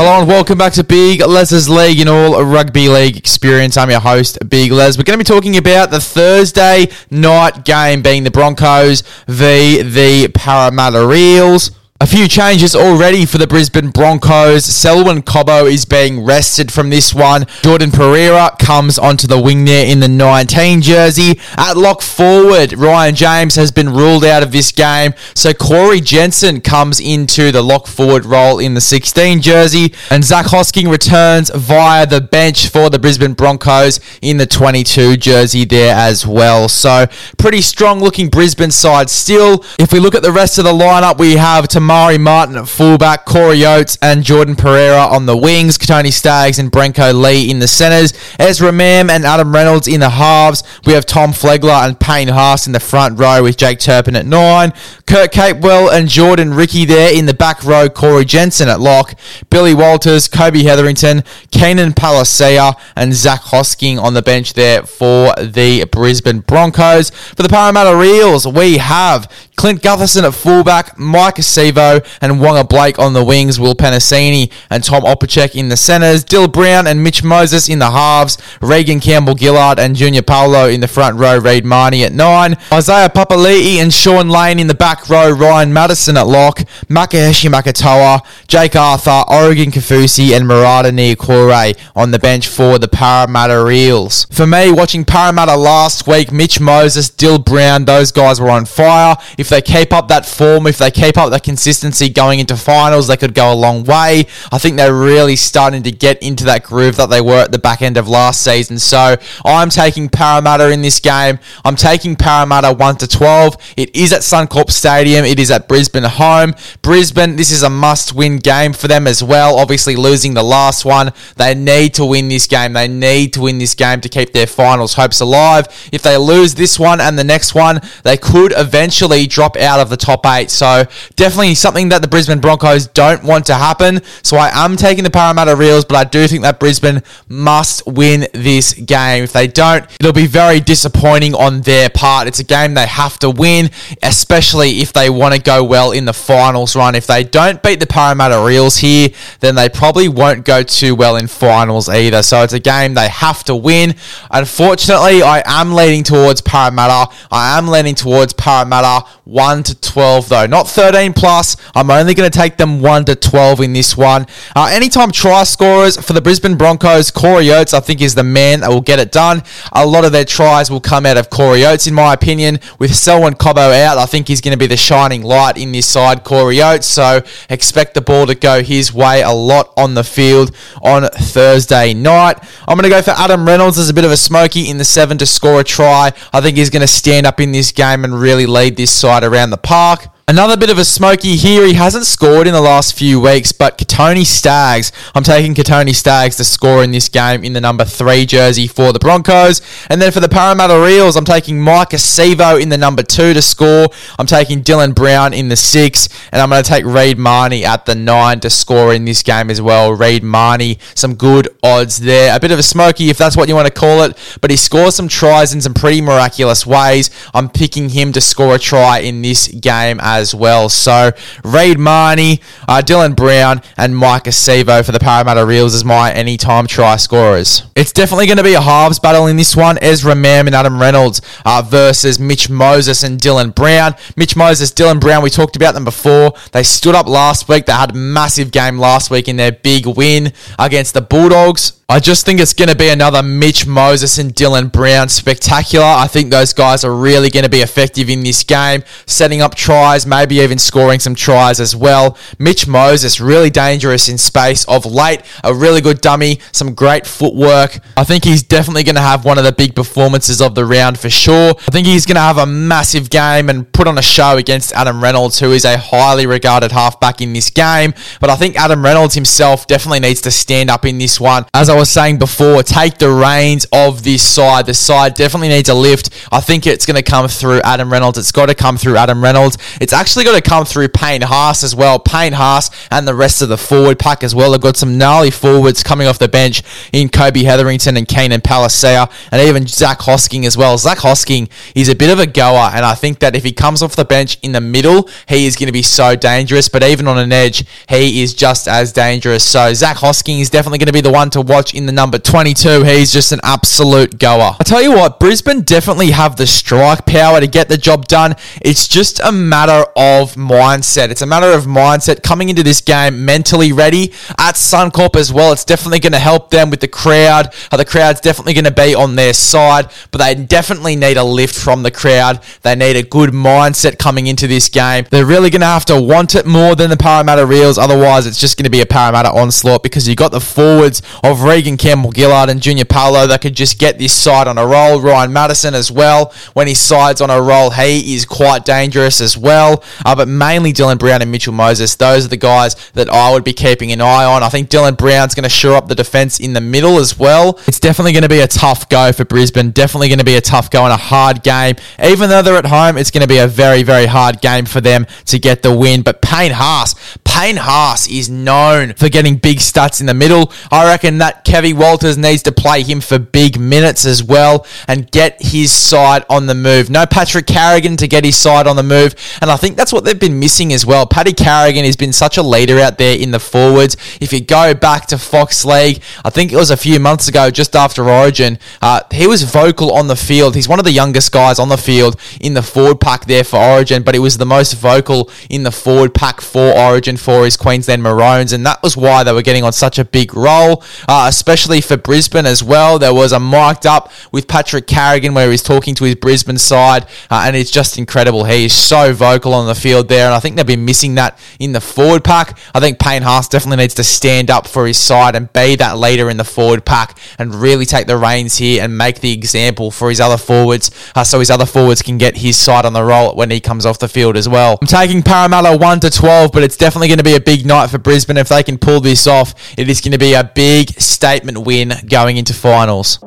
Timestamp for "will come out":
170.70-171.16